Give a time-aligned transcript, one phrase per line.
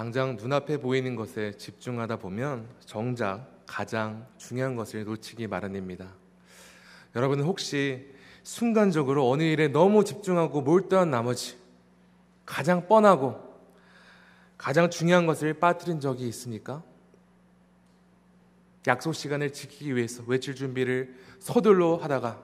[0.00, 6.14] 당장 눈앞에 보이는 것에 집중하다 보면 정작 가장 중요한 것을 놓치기 마련입니다.
[7.14, 8.10] 여러분은 혹시
[8.42, 11.58] 순간적으로 어느 일에 너무 집중하고 몰두한 나머지
[12.46, 13.60] 가장 뻔하고
[14.56, 16.82] 가장 중요한 것을 빠뜨린 적이 있습니까?
[18.86, 22.42] 약속 시간을 지키기 위해서 외출 준비를 서둘러 하다가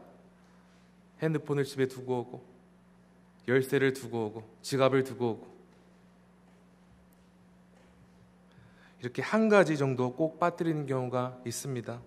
[1.22, 2.44] 핸드폰을 집에 두고 오고
[3.48, 5.55] 열쇠를 두고 오고 지갑을 두고 오고
[9.00, 12.00] 이렇게 한 가지 정도 꼭 빠뜨리는 경우가 있습니다.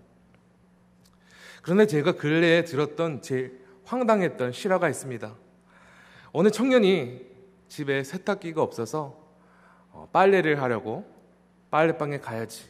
[1.62, 5.34] 그런데 제가 근래에 들었던 제일 황당했던 실화가 있습니다.
[6.32, 7.26] 어느 청년이
[7.68, 9.18] 집에 세탁기가 없어서
[9.92, 11.04] 어, 빨래를 하려고
[11.70, 12.68] 빨래방에 가야지.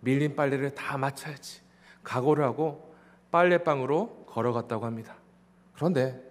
[0.00, 1.60] 밀린 빨래를 다 맞춰야지.
[2.02, 2.94] 각오를 하고
[3.30, 5.16] 빨래방으로 걸어갔다고 합니다.
[5.74, 6.22] 그런데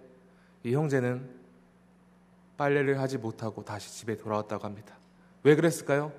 [0.64, 1.36] 이 형제는
[2.56, 4.96] 빨래를 하지 못하고 다시 집에 돌아왔다고 합니다.
[5.42, 6.12] 왜 그랬을까요?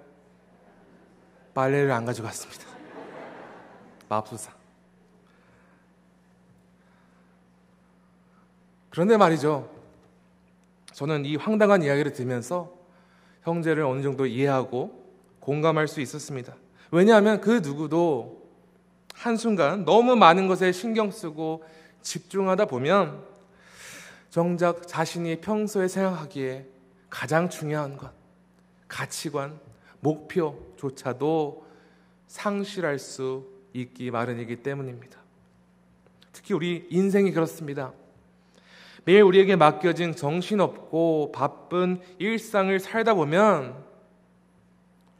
[1.58, 2.64] 빨래를 안 가져갔습니다.
[4.08, 4.52] 맙소사.
[8.92, 9.68] 그런데 말이죠.
[10.94, 12.72] 저는 이 황당한 이야기를 들으면서
[13.42, 15.04] 형제를 어느 정도 이해하고
[15.40, 16.56] 공감할 수 있었습니다.
[16.92, 18.48] 왜냐하면 그 누구도
[19.16, 21.64] 한순간 너무 많은 것에 신경 쓰고
[22.04, 23.24] 집중하다 보면
[24.30, 26.68] 정작 자신이 평소에 생각하기에
[27.10, 28.12] 가장 중요한 것,
[28.88, 29.60] 가치관,
[30.02, 31.66] 목표 조차도
[32.28, 35.20] 상실할 수 있기 마련이기 때문입니다.
[36.32, 37.94] 특히 우리 인생이 그렇습니다.
[39.06, 43.86] 매일 우리에게 맡겨진 정신없고 바쁜 일상을 살다 보면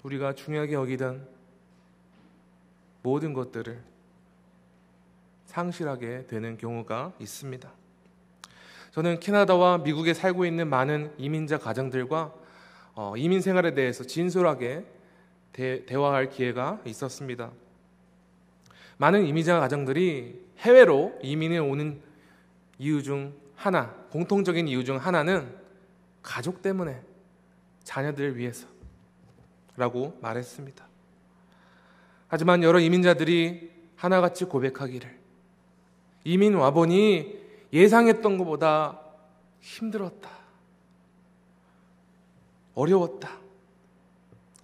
[0.04, 1.28] 우리가 중요하게 여기던
[3.02, 3.82] 모든 것들을
[5.46, 7.72] 상실하게 되는 경우가 있습니다.
[8.92, 12.34] 저는 캐나다와 미국에 살고 있는 많은 이민자 가정들과
[12.96, 14.86] 어, 이민 생활에 대해서 진솔하게
[15.58, 17.52] 대, 대화할 기회가 있었습니다.
[18.98, 22.00] 많은 이민자 가정들이 해외로 이민을 오는
[22.78, 25.52] 이유 중 하나, 공통적인 이유 중 하나는
[26.22, 27.02] 가족 때문에
[27.84, 28.68] 자녀들을 위해서
[29.76, 30.88] 라고 말했습니다.
[32.28, 35.18] 하지만 여러 이민자들이 하나같이 고백하기를
[36.24, 39.02] 이민 와보니 예상했던 것보다
[39.60, 40.30] 힘들었다.
[42.76, 43.40] 어려웠다.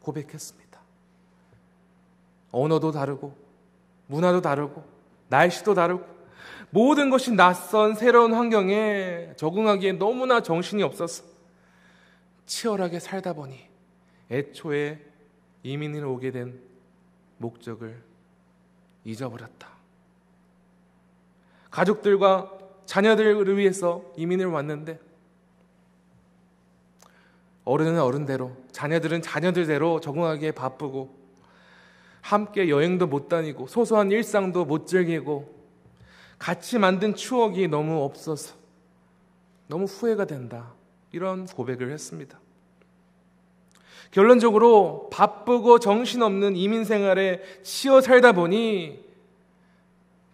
[0.01, 0.62] 고백했습니다.
[2.53, 3.35] 언어도 다르고,
[4.07, 4.85] 문화도 다르고,
[5.27, 6.05] 날씨도 다르고,
[6.69, 11.23] 모든 것이 낯선 새로운 환경에 적응하기에 너무나 정신이 없어서
[12.45, 13.59] 치열하게 살다 보니
[14.31, 14.99] 애초에
[15.63, 16.59] 이민을 오게 된
[17.37, 18.01] 목적을
[19.03, 19.67] 잊어버렸다.
[21.69, 22.51] 가족들과
[22.85, 24.99] 자녀들을 위해서 이민을 왔는데
[27.65, 31.22] 어른은 어른대로 자녀들은 자녀들대로 적응하기에 바쁘고
[32.23, 35.53] 함께 여행도 못 다니고 소소한 일상도 못 즐기고
[36.39, 38.55] 같이 만든 추억이 너무 없어서
[39.67, 40.73] 너무 후회가 된다.
[41.11, 42.39] 이런 고백을 했습니다.
[44.11, 49.03] 결론적으로 바쁘고 정신없는 이민 생활에 치여 살다 보니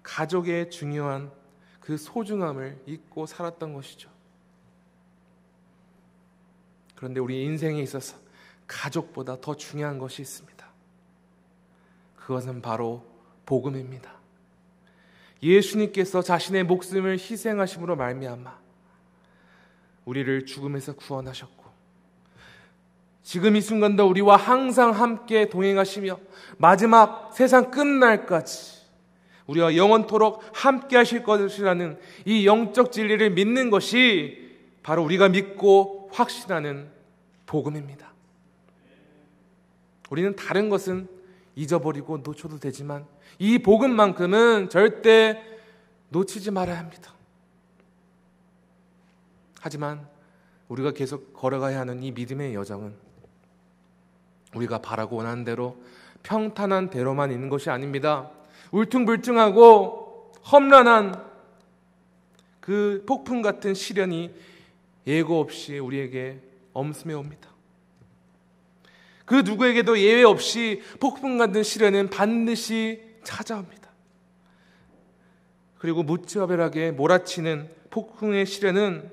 [0.03, 1.31] 가족의 중요한
[1.79, 4.09] 그 소중함을 잊고 살았던 것이죠.
[6.95, 8.15] 그런데 우리 인생에 있어서
[8.67, 10.58] 가족보다 더 중요한 것이 있습니다.
[12.29, 13.03] 그것은 바로
[13.47, 14.13] 복음입니다.
[15.41, 18.55] 예수님께서 자신의 목숨을 희생하심으로 말미암아
[20.05, 21.65] 우리를 죽음에서 구원하셨고
[23.23, 26.19] 지금 이 순간도 우리와 항상 함께 동행하시며
[26.59, 28.83] 마지막 세상 끝날까지
[29.47, 36.91] 우리와 영원토록 함께 하실 것이라는 이 영적 진리를 믿는 것이 바로 우리가 믿고 확신하는
[37.47, 38.13] 복음입니다.
[40.11, 41.18] 우리는 다른 것은
[41.59, 43.05] 잊어버리고 놓쳐도 되지만
[43.37, 45.43] 이 복음만큼은 절대
[46.09, 47.13] 놓치지 말아야 합니다.
[49.59, 50.07] 하지만
[50.69, 52.95] 우리가 계속 걸어가야 하는 이 믿음의 여정은
[54.55, 55.77] 우리가 바라고 원하는 대로
[56.23, 58.31] 평탄한 대로만 있는 것이 아닙니다.
[58.71, 61.29] 울퉁불퉁하고 험난한
[62.61, 64.33] 그 폭풍 같은 시련이
[65.07, 66.41] 예고 없이 우리에게
[66.73, 67.49] 엄습해 옵니다.
[69.29, 73.87] 그 누구에게도 예외 없이 폭풍 같은 시련은 반드시 찾아옵니다.
[75.77, 79.11] 그리고 무차별하게 몰아치는 폭풍의 시련은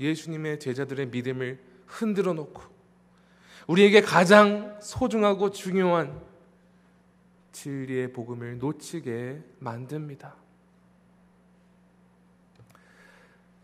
[0.00, 2.62] 예수님의 제자들의 믿음을 흔들어 놓고
[3.66, 6.18] 우리에게 가장 소중하고 중요한
[7.52, 10.34] 진리의 복음을 놓치게 만듭니다.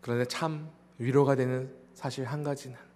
[0.01, 0.69] 그런데 참
[0.99, 2.88] 위로가 되는 사실 한 가지는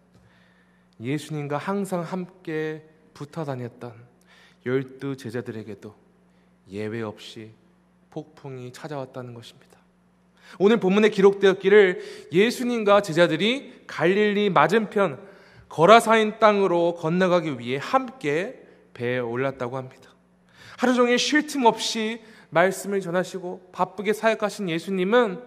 [1.03, 2.83] 예수님과 항상 함께
[3.13, 3.93] 붙어 다녔던
[4.65, 5.93] 열두 제자들에게도
[6.69, 7.51] 예외 없이
[8.09, 9.73] 폭풍이 찾아왔다는 것입니다.
[10.59, 15.19] 오늘 본문에 기록되었기를 예수님과 제자들이 갈릴리 맞은편
[15.67, 18.61] 거라사인 땅으로 건너가기 위해 함께
[18.93, 20.11] 배에 올랐다고 합니다.
[20.77, 22.21] 하루 종일 쉴 틈 없이
[22.51, 25.41] 말씀을 전하시고 바쁘게 사역하신 예수님은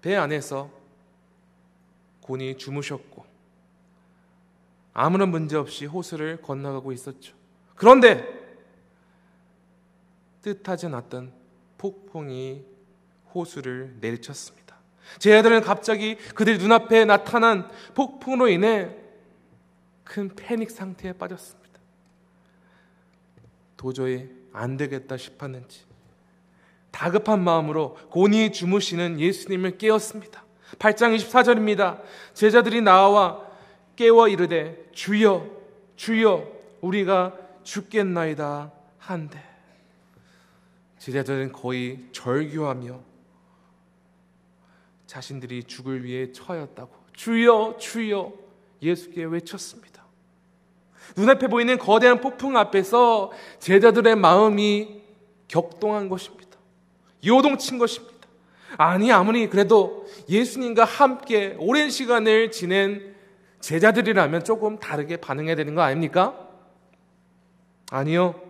[0.00, 0.70] 배 안에서
[2.20, 3.29] 곤히 주무셨고
[4.92, 7.34] 아무런 문제 없이 호수를 건너가고 있었죠.
[7.74, 8.26] 그런데
[10.42, 11.32] 뜻하지 않았던
[11.78, 12.64] 폭풍이
[13.34, 14.76] 호수를 내리쳤습니다.
[15.18, 18.90] 제 아들은 갑자기 그들 눈앞에 나타난 폭풍으로 인해
[20.04, 21.70] 큰 패닉 상태에 빠졌습니다.
[23.76, 25.84] 도저히 안 되겠다 싶었는지
[26.90, 30.44] 다급한 마음으로 곤히 주무시는 예수님을 깨웠습니다.
[30.78, 32.02] 8장 24절입니다.
[32.34, 33.49] 제자들이 나와
[34.00, 35.46] 깨워 이르되 주여
[35.94, 36.50] 주여
[36.80, 39.44] 우리가 죽겠나이다 한데
[40.96, 42.98] 제자들은 거의 절규하며
[45.06, 48.32] 자신들이 죽을 위해 처였다고 주여 주여
[48.80, 50.02] 예수께 외쳤습니다.
[51.14, 55.02] 눈앞에 보이는 거대한 폭풍 앞에서 제자들의 마음이
[55.46, 56.56] 격동한 것입니다.
[57.26, 58.16] 요동친 것입니다.
[58.78, 63.09] 아니 아무리 그래도 예수님과 함께 오랜 시간을 지낸
[63.60, 66.48] 제자들이라면 조금 다르게 반응해야 되는 거 아닙니까?
[67.90, 68.40] 아니요.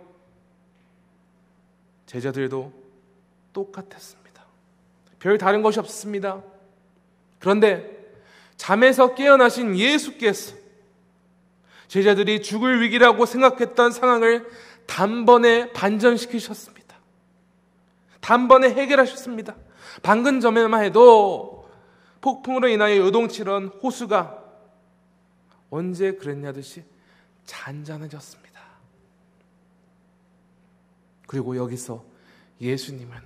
[2.06, 2.72] 제자들도
[3.52, 4.44] 똑같았습니다.
[5.18, 6.42] 별 다른 것이 없습니다.
[7.38, 7.98] 그런데
[8.56, 10.54] 잠에서 깨어나신 예수께서
[11.88, 14.48] 제자들이 죽을 위기라고 생각했던 상황을
[14.86, 16.96] 단번에 반전시키셨습니다.
[18.20, 19.56] 단번에 해결하셨습니다.
[20.02, 21.68] 방금 전에만 해도
[22.20, 24.39] 폭풍으로 인하여 요동치던 호수가
[25.70, 26.82] 언제 그랬냐듯이
[27.46, 28.60] 잔잔해졌습니다.
[31.26, 32.04] 그리고 여기서
[32.60, 33.16] 예수님은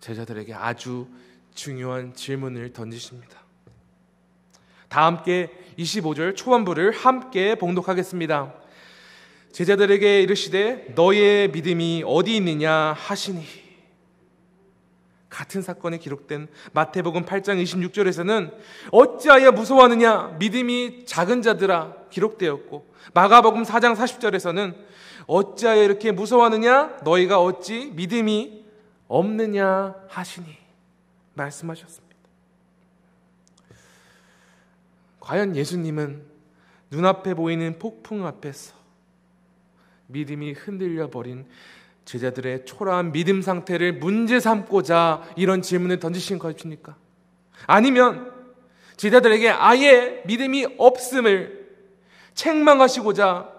[0.00, 1.08] 제자들에게 아주
[1.54, 3.42] 중요한 질문을 던지십니다.
[4.88, 8.54] 다 함께 25절 초반부를 함께 봉독하겠습니다.
[9.52, 13.63] 제자들에게 이르시되 너의 믿음이 어디 있느냐 하시니
[15.34, 18.54] 같은 사건이 기록된 마태복음 8장 26절에서는
[18.92, 20.36] 어찌하여 무서워하느냐?
[20.38, 24.76] 믿음이 작은 자들아 기록되었고 마가복음 4장 40절에서는
[25.26, 26.98] 어찌하여 이렇게 무서워하느냐?
[27.02, 28.64] 너희가 어찌 믿음이
[29.08, 29.96] 없느냐?
[30.08, 30.46] 하시니
[31.34, 32.14] 말씀하셨습니다.
[35.18, 36.22] 과연 예수님은
[36.92, 38.72] 눈앞에 보이는 폭풍 앞에서
[40.06, 41.44] 믿음이 흔들려 버린
[42.04, 46.96] 제자들의 초라한 믿음 상태를 문제 삼고자 이런 질문을 던지신 것입니까?
[47.66, 48.32] 아니면
[48.96, 51.64] 제자들에게 아예 믿음이 없음을
[52.34, 53.52] 책망하시고자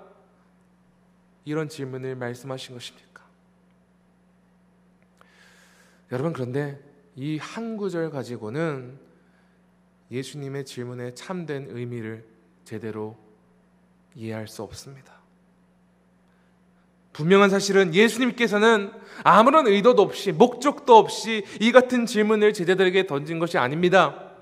[1.45, 3.23] 이런 질문을 말씀하신 것입니까?
[6.11, 6.79] 여러분 그런데
[7.15, 8.99] 이 한 구절 가지고는
[10.11, 12.25] 예수님의 질문에 참된 의미를
[12.63, 13.17] 제대로
[14.13, 15.14] 이해할 수 없습니다.
[17.15, 18.91] 분명한 사실은 예수님께서는
[19.23, 24.33] 아무런 의도도 없이 목적도 없이 이 같은 질문을 제자들에게 던진 것이 아닙니다.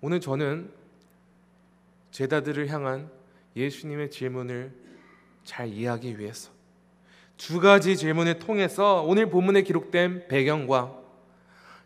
[0.00, 0.70] 오늘 저는
[2.12, 3.10] 제자들을 향한
[3.56, 4.72] 예수님의 질문을
[5.42, 6.52] 잘 이해하기 위해서
[7.36, 10.96] 두 가지 질문을 통해서 오늘 본문에 기록된 배경과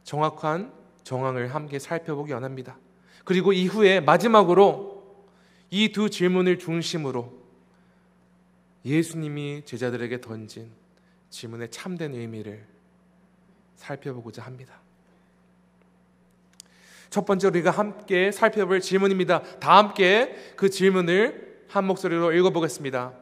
[0.04, 2.76] 정확한 정황을 함께 살펴보기 원합니다.
[3.24, 5.24] 그리고 이후에 마지막으로
[5.70, 7.37] 이 두 질문을 중심으로
[8.88, 10.70] 예수님이 제자들에게 던진
[11.30, 12.64] 질문의 참된 의미를
[13.76, 14.80] 살펴보고자 합니다.
[17.10, 19.42] 첫 번째 우리가 함께 살펴볼 질문입니다.
[19.58, 23.12] 다 함께 그 질문을 한 목소리로 읽어보겠습니다.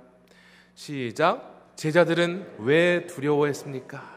[0.75, 1.73] 시작.
[1.76, 4.16] 제자들은 왜 두려워했습니까?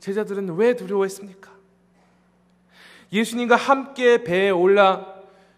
[0.00, 1.50] 제자들은 왜 두려워했습니까?
[3.12, 5.14] 예수님과 함께 배에 올라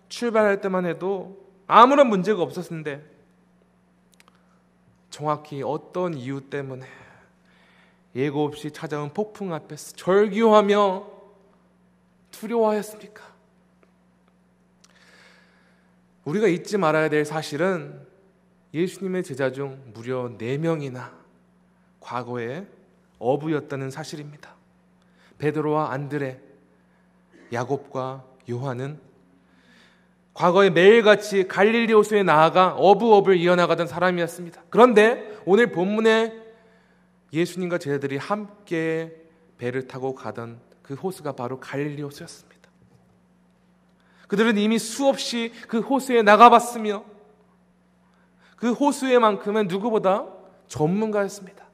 [0.09, 3.05] 출발할 때만 해도 아무런 문제가 없었는데
[5.11, 6.87] 정확히 어떤 이유 때문에
[8.14, 11.07] 예고 없이 찾아온 폭풍 앞에서 절규하며
[12.31, 13.31] 두려워하였습니까?
[16.25, 18.07] 우리가 잊지 말아야 될 사실은
[18.73, 21.12] 예수님의 제자 중 무려 4명이나
[21.99, 22.67] 과거에
[23.19, 24.55] 어부였다는 사실입니다.
[25.38, 26.40] 베드로와 안드레,
[27.52, 29.10] 야곱과 요한은
[30.34, 34.62] 과거에 매일같이 갈릴리 호수에 나아가 어부업을 이어나가던 사람이었습니다.
[34.70, 36.34] 그런데 오늘 본문에
[37.32, 39.14] 예수님과 제자들이 함께
[39.58, 42.50] 배를 타고 가던 그 호수가 바로 갈릴리 호수였습니다.
[44.28, 47.04] 그들은 이미 수없이 그 호수에 나가봤으며
[48.56, 50.26] 그 호수에만큼은 누구보다
[50.68, 51.68] 전문가였습니다.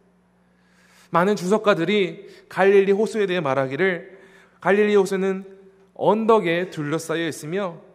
[1.11, 4.19] 많은 주석가들이 갈릴리 호수에 대해 말하기를
[4.61, 5.45] 갈릴리 호수는
[5.95, 7.86] 언덕에 둘러싸여 있으며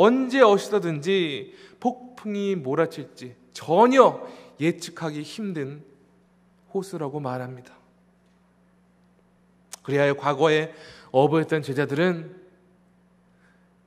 [0.00, 4.24] 언제 어디서든지 폭풍이 몰아칠지 전혀
[4.60, 5.84] 예측하기 힘든
[6.72, 7.76] 호수라고 말합니다.
[9.82, 10.72] 그리하여 과거에
[11.10, 12.40] 어부했던 제자들은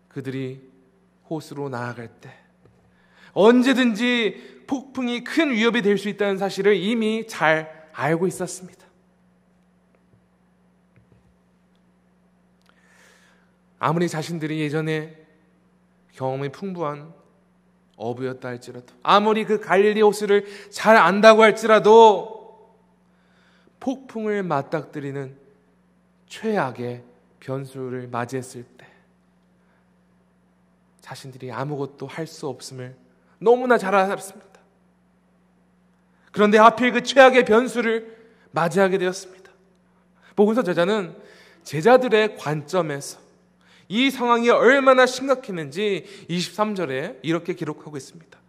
[0.10, 0.70] 그들이
[1.30, 2.34] 호수로 나아갈 때
[3.32, 8.86] 언제든지 폭풍이 큰 위협이 될 수 있다는 사실을 이미 잘 알고 있었습니다.
[13.80, 15.21] 아무리 자신들이 예전에
[16.14, 17.14] 경험이 풍부한
[17.96, 22.72] 어부였다 할지라도 아무리 그 갈릴리 호수를 잘 안다고 할지라도
[23.80, 25.38] 폭풍을 맞닥뜨리는
[26.28, 27.04] 최악의
[27.40, 28.88] 변수를 맞이했을 때
[31.02, 32.96] 자신들이 아무것도 할 수 없음을
[33.40, 34.52] 너무나 잘 알았습니다.
[36.32, 38.18] 그런데 하필 그 최악의 변수를
[38.52, 39.52] 맞이하게 되었습니다.
[40.36, 41.16] 복음서 저자는
[41.64, 43.20] 제자들의 관점에서
[43.92, 48.40] 이 상황이 얼마나 심각했는지 23절에 이렇게 기록하고 있습니다.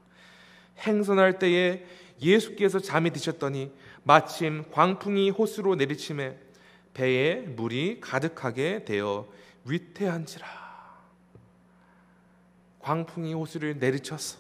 [0.87, 1.85] 행선할 때에
[2.21, 3.73] 예수께서 잠이 드셨더니
[4.05, 6.39] 마침 광풍이 호수로 내리침에
[6.95, 9.27] 배에 물이 가득하게 되어
[9.65, 10.47] 위태한지라.
[12.79, 14.39] 광풍이 호수를 내리쳐서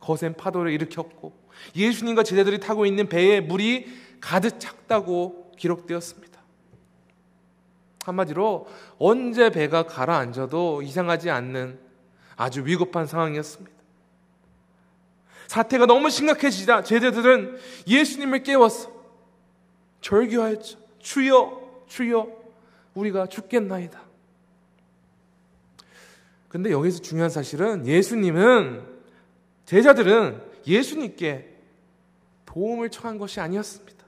[0.00, 1.36] 거센 파도를 일으켰고
[1.76, 6.31] 예수님과 제자들이 타고 있는 배에 물이 가득 찼다고 기록되었습니다.
[8.04, 8.66] 한마디로
[8.98, 11.78] 언제 배가 가라앉아도 이상하지 않는
[12.36, 13.72] 아주 위급한 상황이었습니다.
[15.46, 18.90] 사태가 너무 심각해지자 제자들은 예수님을 깨워서
[20.00, 20.78] 절규하였죠.
[20.98, 22.28] 주여, 주여,
[22.94, 24.00] 우리가 죽겠나이다.
[26.48, 28.82] 근데 여기서 중요한 사실은 예수님은
[29.64, 31.48] 제자들은 예수님께
[32.46, 34.04] 도움을 청한 것이 아니었습니다.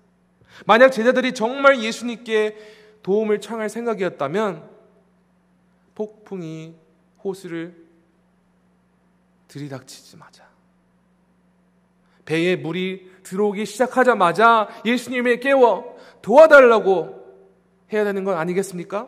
[0.66, 4.68] 만약 제자들이 정말 예수님께 도움을 청할 생각이었다면
[5.94, 6.74] 폭풍이
[7.22, 7.86] 호수를
[9.46, 10.48] 들이닥치자마자
[12.24, 17.22] 배에 물이 들어오기 시작하자마자 예수님을 깨워 도와달라고
[17.92, 19.06] 해야 되는 건 아니겠습니까?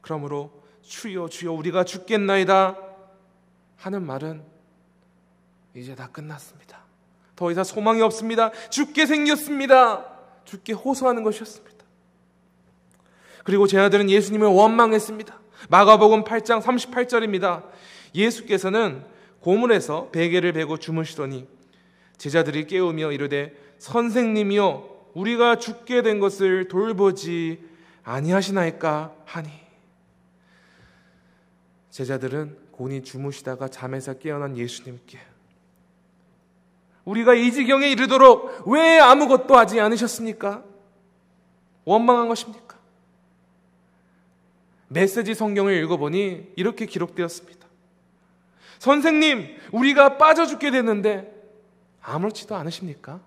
[0.00, 0.50] 그러므로
[0.80, 2.78] 주여 주여 우리가 죽겠나이다
[3.76, 4.42] 하는 말은
[5.74, 6.80] 이제 다 끝났습니다.
[7.36, 8.50] 더 이상 소망이 없습니다.
[8.70, 10.17] 죽게 생겼습니다.
[10.48, 11.76] 죽게 호소하는 것이었습니다.
[13.44, 15.38] 그리고 제 아들은 예수님을 원망했습니다.
[15.68, 17.64] 마가복음 8장 38절입니다.
[18.14, 19.04] 예수께서는
[19.40, 21.46] 고문에서 베개를 베고 주무시더니
[22.16, 27.62] 제자들이 깨우며 이르되 선생님이여 우리가 죽게 된 것을 돌보지
[28.02, 29.50] 아니하시나이까 하니
[31.90, 35.18] 제자들은 곤히 주무시다가 잠에서 깨어난 예수님께
[37.08, 40.62] 우리가 이 지경에 이르도록 왜 아무것도 하지 않으셨습니까?
[41.86, 42.76] 원망한 것입니까?
[44.88, 47.66] 메시지 성경을 읽어보니 이렇게 기록되었습니다.
[48.78, 51.34] 선생님, 우리가 빠져 죽게 됐는데
[52.02, 53.20] 아무렇지도 않으십니까?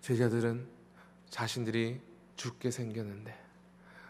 [0.00, 0.66] 제자들은
[1.30, 2.00] 자신들이
[2.34, 3.36] 죽게 생겼는데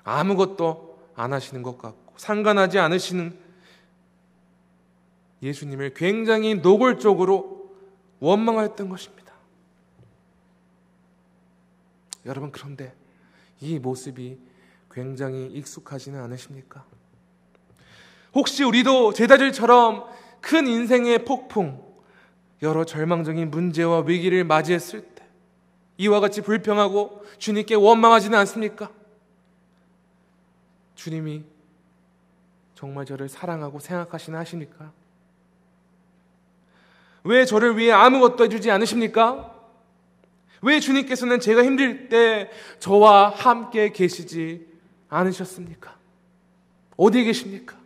[0.04, 3.45] 아무것도 안 하시는 것 같고 상관하지 않으시는
[5.42, 7.74] 예수님을 굉장히 노골적으로
[8.20, 9.32] 원망하였던 것입니다.
[12.24, 12.94] 여러분 그런데
[13.60, 14.38] 이 모습이
[14.90, 16.84] 굉장히 익숙하지는 않으십니까?
[18.34, 20.04] 혹시 우리도 제자들처럼
[20.40, 21.84] 큰 인생의 폭풍,
[22.62, 25.26] 여러 절망적인 문제와 위기를 맞이했을 때
[25.98, 28.90] 이와 같이 불평하고 주님께 원망하지는 않습니까?
[30.94, 31.44] 주님이
[32.74, 34.92] 정말 저를 사랑하고 생각하시나 하십니까?
[37.26, 39.52] 왜 저를 위해 아무것도 해주지 않으십니까?
[40.62, 44.66] 왜 주님께서는 제가 힘들 때 저와 함께 계시지
[45.08, 45.96] 않으셨습니까?
[46.96, 47.76] 어디에 계십니까?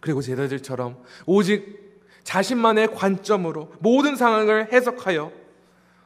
[0.00, 5.32] 그리고 제자들처럼 오직 자신만의 관점으로 모든 상황을 해석하여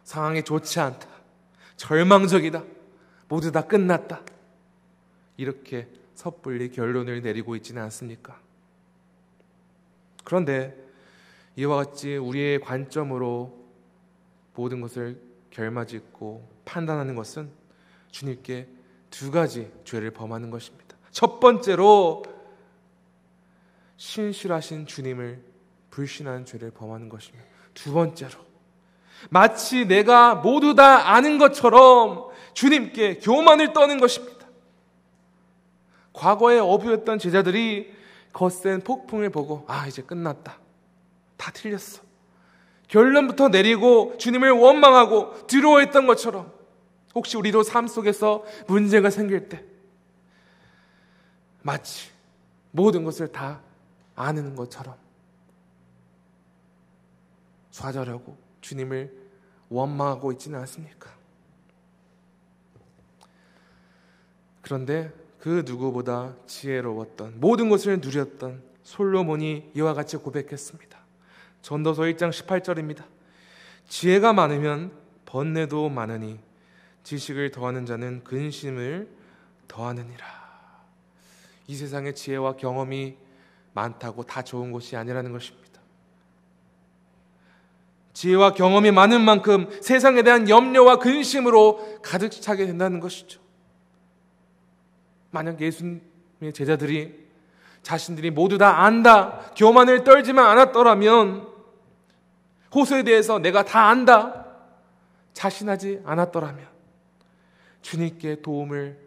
[0.04, 1.08] 상황이 좋지 않다.
[1.76, 2.62] 절망적이다.
[3.28, 4.20] 모두 다 끝났다.
[5.36, 8.45] 이렇게 섣불리 결론을 내리고 있지는 않습니까?
[10.26, 10.76] 그런데
[11.54, 13.56] 이와 같이 우리의 관점으로
[14.56, 17.48] 모든 것을 결마짓고 판단하는 것은
[18.10, 18.66] 주님께
[19.08, 20.96] 두 가지 죄를 범하는 것입니다.
[21.12, 22.24] 첫 번째로
[23.96, 25.42] 신실하신 주님을
[25.90, 27.38] 불신하는 죄를 범하는 것이며
[27.72, 28.34] 두 번째로
[29.30, 34.44] 마치 내가 모두 다 아는 것처럼 주님께 교만을 떠는 것입니다.
[36.12, 37.95] 과거에 어부였던 제자들이
[38.36, 40.58] 거센 폭풍을 보고 아 이제 끝났다.
[41.38, 42.02] 다 틀렸어.
[42.86, 46.52] 결론부터 내리고 주님을 원망하고 두려워했던 것처럼
[47.14, 49.64] 혹시 우리도 삶 속에서 문제가 생길 때
[51.62, 52.10] 마치
[52.72, 53.62] 모든 것을 다
[54.14, 54.96] 아는 것처럼
[57.70, 59.16] 좌절하고 주님을
[59.70, 61.10] 원망하고 있지는 않습니까?
[64.60, 65.10] 그런데
[65.46, 70.98] 그 누구보다 지혜로웠던 모든 것을 누렸던 솔로몬이 이와 같이 고백했습니다.
[71.62, 73.04] 전도서 1장 18절입니다.
[73.88, 74.90] 지혜가 많으면
[75.24, 76.40] 번뇌도 많으니
[77.04, 79.08] 지식을 더하는 자는 근심을
[79.68, 80.26] 더하느니라.
[81.68, 83.14] 이 세상에 지혜와 경험이
[83.72, 85.80] 많다고 다 좋은 것이 아니라는 것입니다.
[88.14, 93.45] 지혜와 경험이 많은 만큼 세상에 대한 염려와 근심으로 가득 차게 된다는 것이죠.
[95.36, 97.26] 만약 예수님의 제자들이
[97.82, 101.46] 자신들이 모두 다 안다, 교만을 떨지만 않았더라면
[102.74, 104.46] 호소에 대해서 내가 다 안다,
[105.34, 106.66] 자신하지 않았더라면
[107.82, 108.98] 주님께 도움을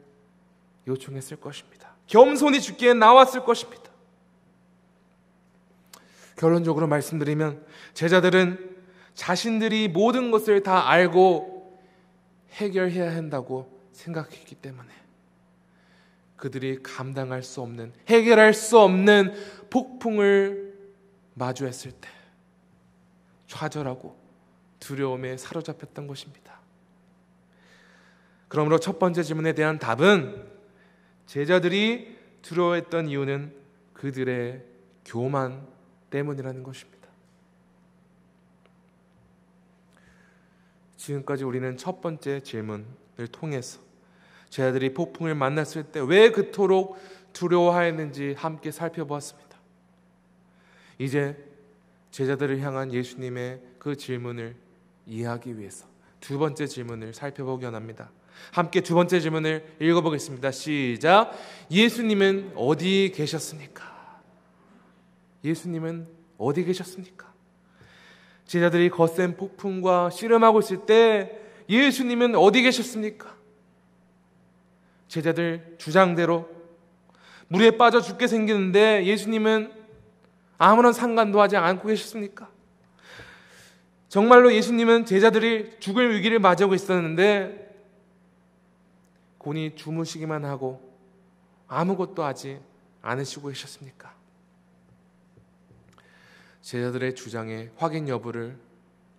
[0.87, 1.89] 요청했을 것입니다.
[2.05, 3.89] 겸손히 죽기에 나왔을 것입니다.
[6.37, 8.77] 결론적으로 말씀드리면 제자들은
[9.15, 11.79] 자신들이 모든 것을 다 알고
[12.51, 14.99] 해결해야 한다고 생각했기 때문에
[16.39, 19.33] 그들이 감당할 수 없는 해결할 수 없는
[19.69, 20.73] 폭풍을
[21.33, 22.09] 마주했을 때
[23.47, 24.17] 좌절하고
[24.79, 26.59] 두려움에 사로잡혔던 것입니다.
[28.47, 30.47] 그러므로 첫 번째 질문에 대한 답은
[31.25, 33.55] 제자들이 두려워했던 이유는
[33.93, 34.63] 그들의
[35.05, 35.67] 교만
[36.09, 37.09] 때문이라는 것입니다.
[40.95, 43.88] 지금까지 우리는 첫 번째 질문을 통해서
[44.49, 46.97] 제자들이 폭풍을 만났을 때 왜 그토록
[47.33, 49.49] 두려워하였는지 함께 살펴보았습니다.
[50.97, 51.37] 이제
[52.11, 54.55] 제자들을 향한 예수님의 그 질문을
[55.05, 55.87] 이해하기 위해서
[56.19, 58.11] 두 번째 질문을 살펴보기 원합니다.
[58.51, 60.51] 함께 두 번째 질문을 읽어보겠습니다.
[60.51, 61.31] 시작.
[61.71, 64.21] 예수님은 어디 계셨습니까?
[65.43, 66.07] 예수님은
[66.37, 67.31] 어디 계셨습니까?
[68.45, 73.37] 제자들이 거센 폭풍과 씨름하고 있을 때 예수님은 어디 계셨습니까?
[75.09, 76.49] 제자들 주장대로
[77.49, 79.73] 물에 빠져 죽게 생기는데 예수님은
[80.57, 82.49] 아무런 상관도 하지 않고 계셨습니까?
[84.07, 87.67] 정말로 예수님은 제자들이 죽을 위기를 맞이하고 있었는데
[89.37, 90.81] 곤히 주무시기만 하고
[91.67, 92.59] 아무것도 하지
[93.01, 94.13] 않으시고 계셨습니까?
[96.61, 98.57] 제자들의 주장의 확인 여부를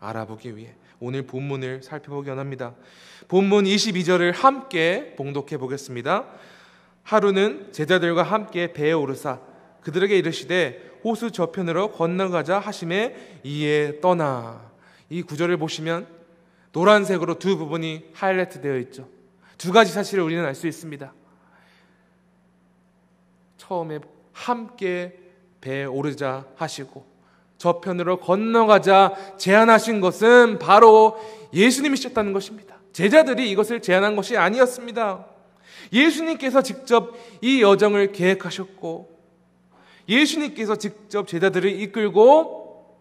[0.01, 2.75] 알아보기 위해 오늘 본문을 살펴보기 원합니다.
[3.29, 6.27] 본문 22절을 함께 봉독해 보겠습니다.
[7.03, 9.41] 하루는 제자들과 함께 배에 오르사
[9.83, 14.71] 그들에게 이르시되 호수 저편으로 건너가자 하심에 이에 떠나
[15.09, 16.07] 이 구절을 보시면
[16.73, 19.09] 노란색으로 두 부분이 하이라이트 되어 있죠.
[19.59, 21.13] 두 가지 사실을 우리는 알 수 있습니다.
[23.57, 24.01] 처음에
[24.33, 25.19] 함께
[25.61, 27.10] 배에 오르자 하시고
[27.61, 31.21] 저편으로 건너가자 제안하신 것은 바로
[31.53, 32.77] 예수님이셨다는 것입니다.
[32.95, 35.27] 제자들이 이것을 제안한 것이 아니었습니다.
[35.93, 39.11] 예수님께서 직접 이 여정을 계획하셨고
[40.09, 42.97] 예수님께서 직접 제자들을 이끌고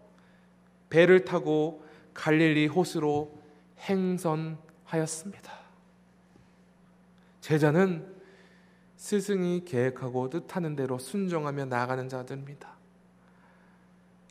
[0.90, 3.32] 배를 타고 갈릴리 호수로
[3.78, 5.52] 행선하였습니다.
[7.40, 8.06] 제자는
[8.96, 12.79] 스승이 계획하고 뜻하는 대로 순종하며 나아가는 자들입니다.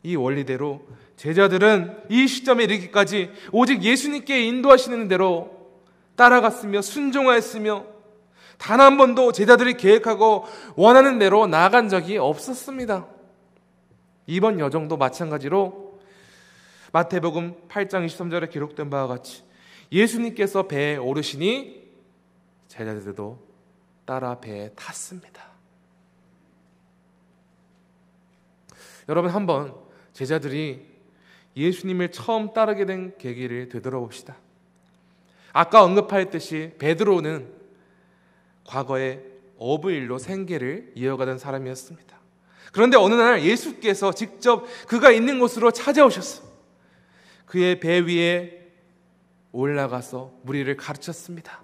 [0.02, 0.86] 이 원리대로
[1.16, 5.70] 제자들은 이 시점에 이르기까지 오직 예수님께 인도하시는 대로
[6.16, 7.84] 따라갔으며 순종하였으며
[8.60, 10.44] 단 한 번도 제자들이 계획하고
[10.76, 13.06] 원하는 대로 나아간 적이 없었습니다.
[14.26, 15.98] 이번 여정도 마찬가지로
[16.92, 19.42] 마태복음 8장 23절에 기록된 바와 같이
[19.90, 21.90] 예수님께서 배에 오르시니
[22.68, 23.38] 제자들도
[24.04, 25.42] 따라 배에 탔습니다.
[29.08, 29.74] 여러분 한번
[30.20, 30.84] 제자들이
[31.56, 34.36] 예수님을 처음 따르게 된 계기를 되돌아봅시다.
[35.54, 37.50] 아까 언급하였듯이 베드로는
[38.64, 39.20] 과거에
[39.56, 42.18] 어부일로 생계를 이어가던 사람이었습니다.
[42.70, 46.44] 그런데 어느 날 예수께서 직접 그가 있는 곳으로 찾아오셨어.
[47.46, 48.72] 그의 배 위에
[49.52, 51.62] 올라가서 무리를 가르쳤습니다.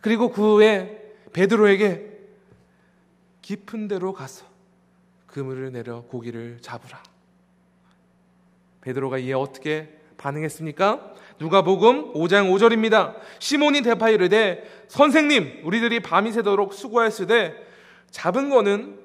[0.00, 2.18] 그리고 그 후에 베드로에게
[3.42, 4.46] 깊은 데로 가서
[5.26, 7.09] 그물을 내려 고기를 잡으라.
[8.80, 11.14] 베드로가 이에 어떻게 반응했습니까?
[11.38, 13.16] 누가복음 5장 5절입니다.
[13.38, 17.54] 시몬이 대파 이르되 선생님 우리들이 밤이 새도록 수고하였으되
[18.10, 19.00] 잡은 거는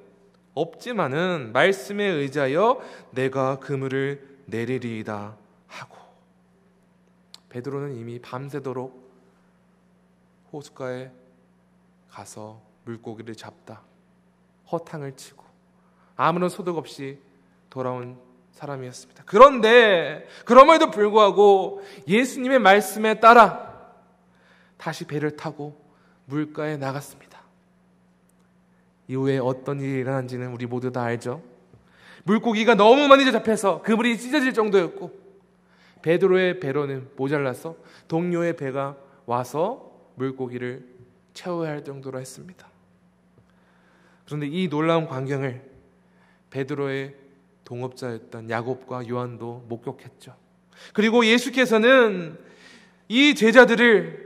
[0.54, 5.98] 없지만은 말씀에 의지하여 내가 그물을 내리리이다 하고
[7.50, 9.06] 베드로는 이미 밤새도록
[10.52, 11.12] 호숫가에
[12.10, 13.82] 가서 물고기를 잡다
[14.72, 15.44] 허탕을 치고
[16.16, 17.20] 아무런 소득 없이
[17.70, 18.18] 돌아온
[18.56, 19.24] 사람이었습니다.
[19.26, 23.76] 그런데 그럼에도 불구하고 예수님의 말씀에 따라
[24.78, 25.80] 다시 배를 타고
[26.26, 27.42] 물가에 나갔습니다.
[29.08, 31.44] 이후에 어떤 일이 일어난지는 우리 모두 다 알죠.
[32.24, 35.12] 물고기가 너무 많이 잡혀서 그물이 찢어질 정도였고
[36.02, 37.76] 베드로의 배로는 모자라서
[38.08, 40.88] 동료의 배가 와서 물고기를
[41.34, 42.68] 채워야 할 정도로 했습니다.
[44.26, 45.62] 그런데 이 놀라운 광경을
[46.50, 47.25] 베드로의
[47.66, 50.36] 동업자였던 야곱과 요한도 목격했죠.
[50.94, 52.38] 그리고 예수께서는
[53.08, 54.26] 이 제자들을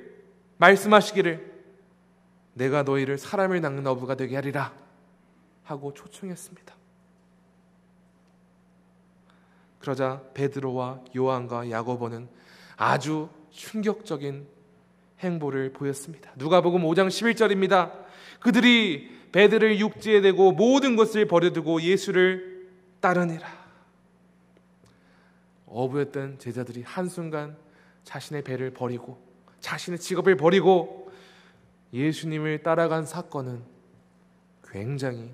[0.58, 1.50] 말씀하시기를
[2.54, 4.74] 내가 너희를 사람을 낚는 어부가 되게 하리라
[5.64, 6.76] 하고 초청했습니다.
[9.80, 12.28] 그러자 베드로와 요한과 야고보는
[12.76, 14.48] 아주 충격적인
[15.20, 16.32] 행보를 보였습니다.
[16.36, 17.92] 누가복음 5장 11절입니다.
[18.40, 22.59] 그들이 배들을 육지에 대고 모든 것을 버려두고 예수를
[23.00, 23.48] 따르니라.
[25.66, 27.56] 어부였던 제자들이 한순간
[28.04, 29.22] 자신의 배를 버리고
[29.60, 31.12] 자신의 직업을 버리고
[31.94, 33.64] 예수님을 따라간 사건은
[34.64, 35.34] 굉장히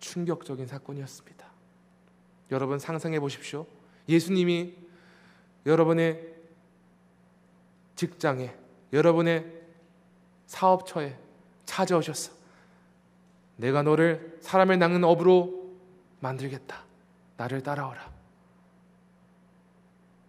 [0.00, 1.46] 충격적인 사건이었습니다.
[2.50, 3.66] 여러분 상상해 보십시오.
[4.08, 4.74] 예수님이
[5.66, 6.34] 여러분의
[7.96, 8.54] 직장에,
[8.92, 9.62] 여러분의
[10.46, 11.16] 사업처에
[11.64, 12.32] 찾아오셨어.
[13.56, 15.72] 내가 너를 사람을 낚는 업으로
[16.20, 16.84] 만들겠다.
[17.36, 18.12] 나를 따라오라.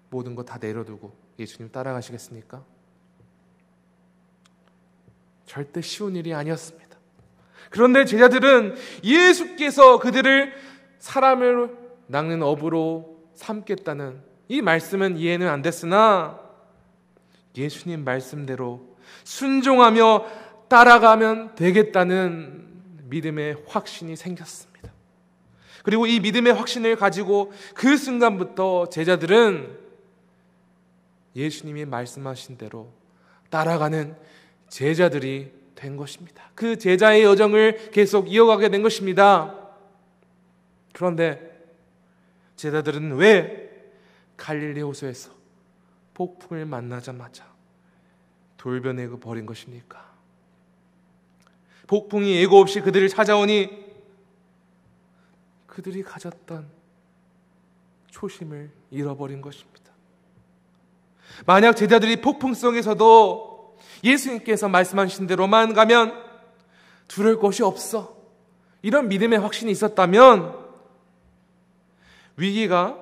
[0.10, 2.63] 모든 것다 내려두고 예수님 따라가시겠습니까?
[5.46, 6.98] 절대 쉬운 일이 아니었습니다.
[7.70, 10.54] 그런데 제자들은 예수께서 그들을
[11.00, 16.39] 사람을 낚는 업으로 삼겠다는 이 말씀은 이해는 안 됐으나
[17.56, 20.26] 예수님 말씀대로 순종하며
[20.68, 22.65] 따라가면 되겠다는
[23.10, 24.74] 믿음의 확신이 생겼습니다.
[25.86, 29.78] 그리고 이 믿음의 확신을 가지고 그 순간부터 제자들은
[31.36, 32.91] 예수님이 말씀하신 대로
[33.52, 34.17] 따라가는
[34.67, 36.50] 제자들이 된 것입니다.
[36.56, 39.56] 그 제자의 여정을 계속 이어가게 된 것입니다.
[40.91, 41.56] 그런데
[42.56, 43.69] 제자들은 왜
[44.38, 45.30] 갈릴리 호수에서
[46.15, 47.45] 폭풍을 만나자마자
[48.58, 50.04] 돌변해 버린 것입니까?
[51.86, 53.85] 폭풍이 예고 없이 그들을 찾아오니
[55.75, 56.69] 그들이 가졌던
[58.07, 59.91] 초심을 잃어버린 것입니다.
[61.45, 66.13] 만약 제자들이 폭풍 속에서도 예수님께서 말씀하신 대로만 가면
[67.09, 68.15] 두려울 것이 없어.
[68.83, 70.65] 이런 믿음의 확신이 있었다면
[72.38, 72.97] 위기가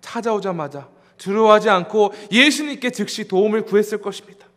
[0.00, 4.48] 찾아오자마자 두려워하지 않고 예수님께 즉시 도움을 구했을 것입니다.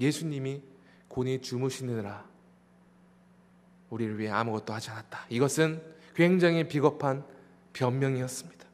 [0.00, 0.62] 예수님이
[1.06, 2.35] 곤히 주무시느라
[3.90, 5.26] 우리를 위해 아무것도 하지 않았다.
[5.28, 5.82] 이것은
[6.14, 7.24] 굉장히 비겁한
[7.72, 8.66] 변명이었습니다.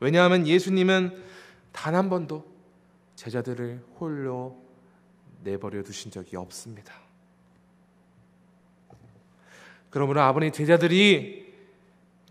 [0.00, 1.22] 왜냐하면 예수님은
[1.72, 2.44] 단 한 번도
[3.16, 4.56] 제자들을 홀로
[5.42, 6.94] 내버려 두신 적이 없습니다.
[9.90, 11.52] 그러므로 아버님 제자들이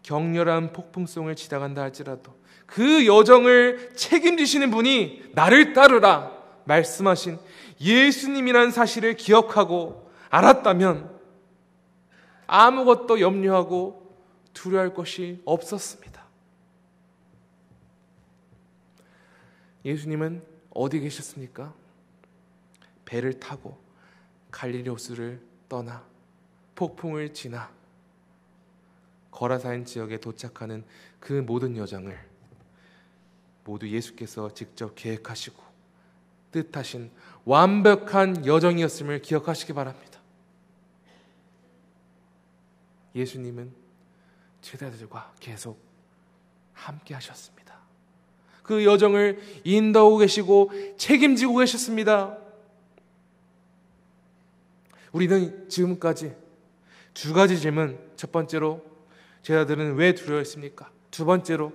[0.01, 6.31] 격렬한 폭풍송을 지나간다 할지라도 그 여정을 책임지시는 분이 나를 따르라
[6.65, 7.37] 말씀하신
[7.79, 11.12] 예수님이라는 사실을 기억하고 알았다면
[12.47, 14.03] 아무것도 염려하고
[14.53, 16.23] 두려워할 것이 없었습니다.
[19.85, 21.73] 예수님은 어디 계셨습니까?
[23.05, 23.77] 배를 타고
[24.51, 26.03] 갈릴리 호수를 떠나
[26.75, 27.71] 폭풍을 지나
[29.31, 30.85] 거라사인 지역에 도착하는
[31.19, 32.17] 그 모든 여정을
[33.65, 35.61] 모두 예수께서 직접 계획하시고
[36.51, 37.11] 뜻하신
[37.45, 40.12] 완벽한 여정이었음을 기억하시기 바랍니다.
[43.15, 43.71] 예수님은
[44.61, 45.79] 제자들과 계속
[46.73, 47.63] 함께 하셨습니다.
[48.63, 52.37] 그 여정을 인도하고 계시고 책임지고 계셨습니다.
[55.11, 56.33] 우리는 지금까지
[57.13, 57.99] 두 가지 질문.
[58.15, 58.83] 첫 번째로
[59.43, 60.89] 제자들은 왜 두려워했습니까?
[61.11, 61.73] 두 번째로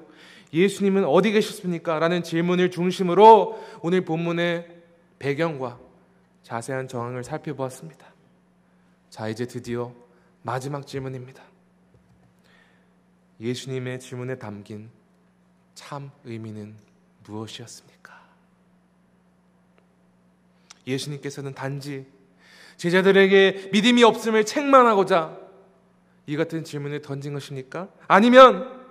[0.53, 1.99] 예수님은 어디 계셨습니까?
[1.99, 4.67] 라는 질문을 중심으로 오늘 본문의
[5.19, 5.79] 배경과
[6.43, 8.07] 자세한 정황을 살펴보았습니다.
[9.11, 9.93] 자, 이제 드디어
[10.49, 11.43] 마지막 질문입니다.
[13.39, 14.89] 예수님의 질문에 담긴
[15.75, 16.75] 참 의미는
[17.25, 18.19] 무엇이었습니까?
[20.87, 22.07] 예수님께서는 단지
[22.79, 25.39] 제자들에게 믿음이 없음을 책망하고자
[26.25, 27.91] 이 같은 질문을 던진 것입니까?
[28.07, 28.87] 아니면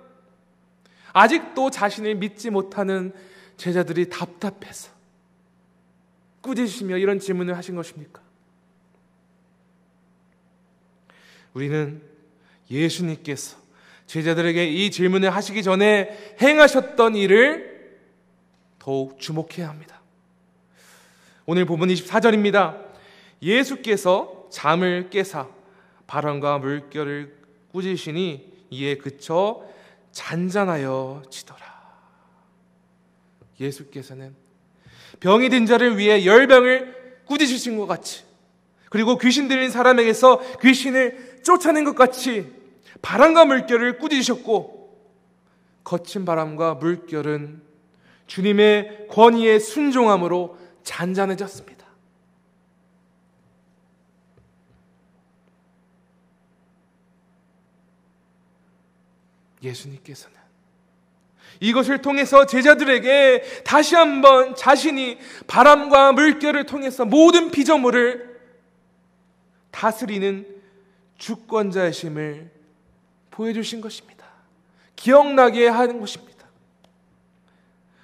[1.12, 3.12] 아직도 자신을 믿지 못하는
[3.56, 4.92] 제자들이 답답해서
[6.42, 8.27] 꾸짖으시며 이런 질문을 하신 것입니까?
[11.54, 12.02] 우리는
[12.70, 13.56] 예수님께서
[14.06, 17.98] 제자들에게 이 질문을 하시기 전에 행하셨던 일을
[18.78, 20.00] 더욱 주목해야 합니다.
[21.46, 22.84] 오늘 본문 24절입니다.
[23.42, 25.48] 예수께서 잠을 깨사
[26.06, 27.36] 바람과 물결을
[27.72, 29.62] 꾸짖으시니 이에 그쳐
[30.12, 31.58] 잔잔하여 지더라.
[33.60, 34.34] 예수께서는
[35.20, 38.24] 병이 든 자를 위해 열병을 꾸짖으신 것 같이
[38.90, 42.52] 그리고 귀신 들린 사람에게서 귀신을 쫓아낸 것 같이
[43.00, 44.76] 바람과 물결을 꾸짖으셨고
[45.82, 47.62] 거친 바람과 물결은
[48.26, 51.86] 주님의 권위에 순종함으로 잔잔해졌습니다.
[59.62, 60.36] 예수님께서는
[61.60, 68.38] 이것을 통해서 제자들에게 다시 한번 자신이 바람과 물결을 통해서 모든 피조물을
[69.70, 70.57] 다스리는
[71.18, 72.50] 주권자의 심을
[73.30, 74.26] 보여주신 것입니다.
[74.96, 76.48] 기억나게 하는 것입니다.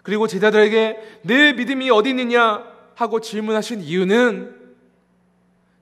[0.03, 4.74] 그리고 제자들에게 내 믿음이 어디 있느냐 하고 질문하신 이유는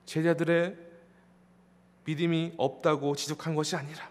[0.05, 0.75] 제자들의
[2.05, 4.09] 믿음이 없다고 지적한 것이 아니라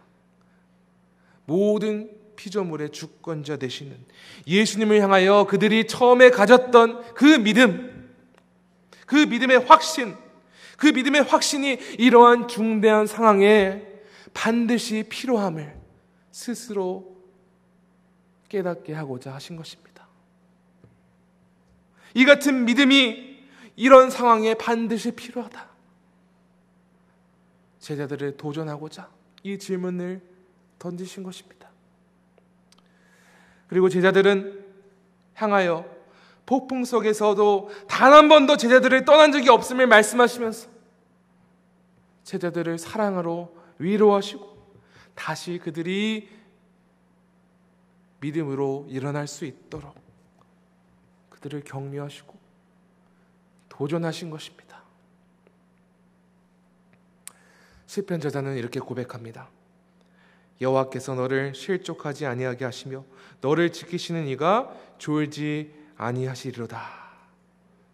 [1.45, 3.97] 모든 피조물의 주권자 되시는
[4.47, 8.15] 예수님을 향하여 그들이 처음에 가졌던 그 믿음,
[9.07, 10.17] 그 믿음의 확신,
[10.83, 13.87] 그 믿음의 확신이 이러한 중대한 상황에
[14.35, 15.81] 반드시 필요함을
[16.33, 17.23] 스스로
[18.49, 20.09] 깨닫게 하고자 하신 것입니다.
[22.15, 23.45] 이 같은 믿음이
[23.77, 25.69] 이런 상황에 반드시 필요하다.
[27.79, 29.09] 제자들을 도전하고자
[29.45, 30.21] 이 질문을
[30.81, 31.71] 던지신 것입니다.
[33.69, 34.65] 그리고 제자들은
[35.35, 35.87] 향하여
[36.45, 40.72] 폭풍 속에서도 단 한 번도 제자들을 떠난 적이 없음을 말씀하시면서
[42.25, 44.53] 제자들을 사랑으로 위로하시고
[45.15, 46.29] 다시 그들이
[48.21, 49.95] 믿음으로 일어날 수 있도록
[51.31, 52.39] 그들을 격려하시고
[53.69, 54.83] 도전하신 것입니다.
[57.87, 59.51] 시편 저자는 이렇게 고백합니다.
[60.61, 63.05] 여호와께서 너를 실족하지 아니하게 하시며
[63.41, 67.03] 너를 지키시는 이가 졸지 아니하시리로다.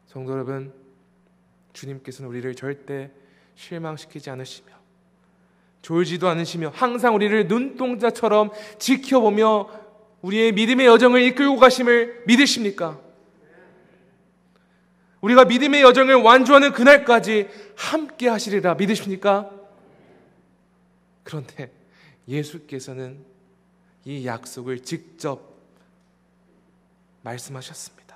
[0.07, 0.73] 성도 여러분,
[1.73, 3.11] 주님께서는 우리를 절대
[3.59, 4.69] 실망시키지 않으시며
[5.83, 9.69] 졸지도 않으시며 항상 우리를 눈동자처럼 지켜보며
[10.23, 13.01] 우리의 믿음의 여정을 이끌고 가심을 믿으십니까?
[15.21, 19.51] 우리가 믿음의 여정을 완주하는 그날까지 함께 하시리라 믿으십니까?
[21.25, 21.73] 그런데
[22.29, 23.19] 예수께서는
[24.05, 25.57] 이 약속을 직접
[27.23, 28.08] 말씀하셨습니다.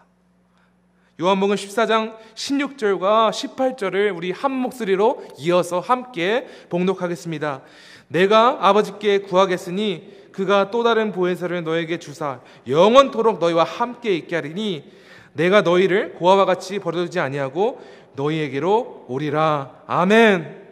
[1.21, 7.61] 요한복음 14장 16절과 18절을 우리 한 목소리로 이어서 함께 봉독하겠습니다.
[8.09, 14.91] 내가 아버지께 구하겠으니 그가 또 다른 보혜사를 너에게 주사 영원토록 너희와 함께 있게 하리니
[15.35, 17.81] 내가 너희를 고아와 같이 버려두지 아니하고
[18.15, 19.83] 너희에게로 오리라.
[19.87, 20.63] 아멘.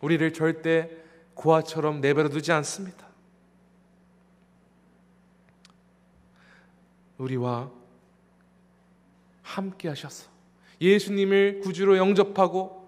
[0.00, 0.90] 우리를 절대
[1.34, 3.06] 고아처럼 내버려 두지 않습니다.
[7.18, 7.70] 우리와
[9.44, 10.28] 함께 하셔서
[10.80, 12.82] 예수님을 구주로 영접하고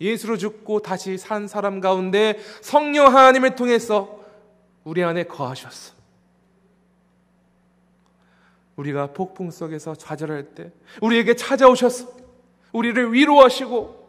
[0.00, 4.20] 예수로 죽고 다시 산 사람 가운데 성령 하나님을 통해서
[4.84, 5.94] 우리 안에 거하셨어.
[8.74, 12.08] 우리가 폭풍 속에서 좌절할 때 우리에게 찾아오셔서
[12.72, 14.02] 우리를 위로하시고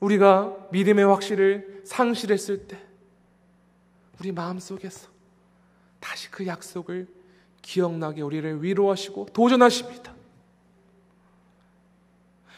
[0.00, 2.80] 우리가 믿음의 확실을 상실했을 때
[4.18, 5.10] 우리 마음속에서
[6.00, 7.06] 다시 그 약속을
[7.62, 10.14] 기억나게 우리를 위로하시고 도전하십니다.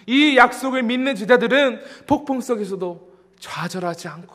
[0.07, 4.35] 이 약속을 믿는 제자들은 폭풍 속에서도 좌절하지 않고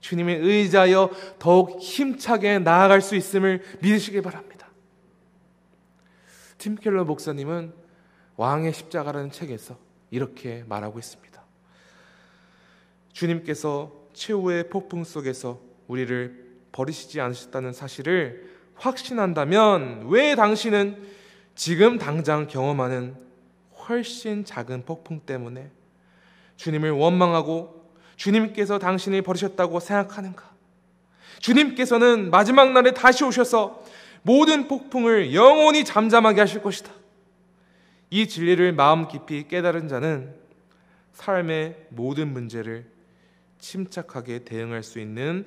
[0.00, 4.68] 주님의 의지하여 더욱 힘차게 나아갈 수 있음을 믿으시기 바랍니다.
[6.58, 7.72] 팀 켈러 목사님은
[8.36, 9.78] 왕의 십자가라는 책에서
[10.10, 11.42] 이렇게 말하고 있습니다.
[13.12, 16.43] 주님께서 최후의 폭풍 속에서 우리를
[16.74, 21.00] 버리시지 않으셨다는 사실을 확신한다면 왜 당신은
[21.54, 23.14] 지금 당장 경험하는
[23.86, 25.70] 훨씬 작은 폭풍 때문에
[26.56, 30.52] 주님을 원망하고 주님께서 당신을 버리셨다고 생각하는가?
[31.38, 33.84] 주님께서는 마지막 날에 다시 오셔서
[34.22, 36.90] 모든 폭풍을 영원히 잠잠하게 하실 것이다.
[38.10, 40.34] 이 진리를 마음 깊이 깨달은 자는
[41.12, 42.86] 삶의 모든 문제를
[43.58, 45.46] 침착하게 대응할 수 있는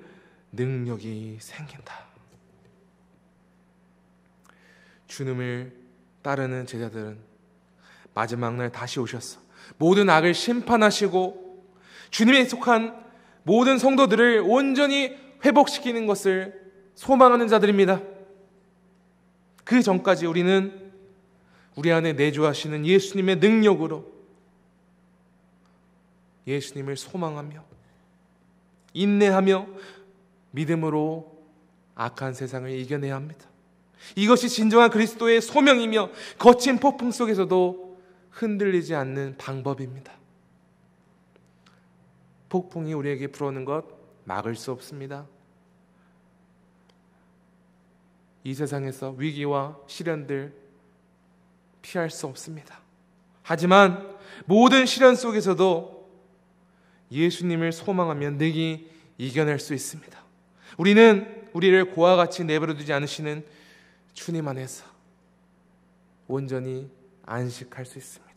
[0.51, 2.05] 능력이 생긴다.
[5.07, 5.73] 주님을
[6.21, 7.17] 따르는 제자들은
[8.13, 9.39] 마지막 날 다시 오셨어.
[9.77, 11.65] 모든 악을 심판하시고
[12.09, 13.05] 주님에 속한
[13.43, 18.01] 모든 성도들을 온전히 회복시키는 것을 소망하는 자들입니다.
[19.63, 20.91] 그 전까지 우리는
[21.75, 24.11] 우리 안에 내주하시는 예수님의 능력으로
[26.47, 27.63] 예수님을 소망하며
[28.93, 29.67] 인내하며
[30.57, 31.37] 믿음으로
[31.93, 33.45] 악한 세상을 이겨내야 합니다.
[34.15, 37.97] 이것이 진정한 그리스도의 소명이며 거친 폭풍 속에서도
[38.31, 40.13] 흔들리지 않는 방법입니다.
[42.49, 43.85] 폭풍이 우리에게 불어오는 것
[44.23, 45.27] 막을 수 없습니다.
[48.43, 50.53] 이 세상에서 위기와 시련들
[51.81, 52.79] 피할 수 없습니다.
[53.43, 54.15] 하지만
[54.45, 56.09] 모든 시련 속에서도
[57.11, 60.26] 예수님을 소망하면 능히 이겨낼 수 있습니다.
[60.77, 63.45] 우리는 우리를 고와 같이 내버려 두지 않으시는
[64.13, 64.85] 주님 안에서
[66.27, 66.89] 온전히
[67.25, 68.27] 안식할 수 있습니다.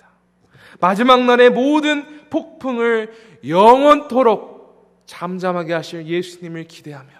[0.80, 7.10] 마지막 날의 모든 폭풍을 영원토록 잠잠하게 하실 예수님을 기대하며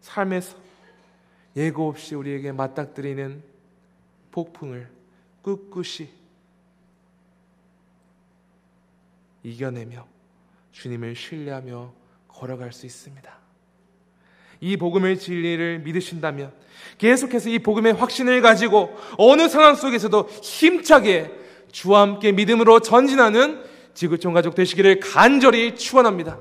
[0.00, 0.56] 삶에서
[1.56, 3.42] 예고 없이 우리에게 맞닥뜨리는
[4.32, 4.90] 폭풍을
[5.42, 6.08] 꿋꿋이
[9.42, 10.06] 이겨내며
[10.72, 11.94] 주님을 신뢰하며
[12.28, 13.45] 걸어갈 수 있습니다.
[14.60, 16.52] 이 복음의 진리를 믿으신다면
[16.98, 21.30] 계속해서 이 복음의 확신을 가지고 어느 상황 속에서도 힘차게
[21.72, 23.60] 주와 함께 믿음으로 전진하는
[23.94, 26.38] 지구촌 가족 되시기를 간절히 축원합니다.